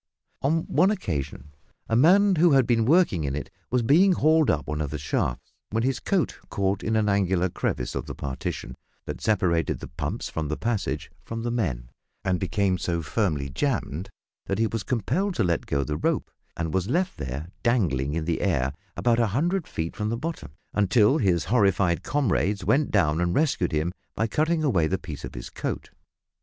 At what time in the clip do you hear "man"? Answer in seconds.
1.95-2.37